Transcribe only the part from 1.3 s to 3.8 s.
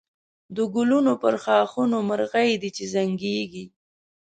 ښاخونو مرغکۍ دی چی زنگېږی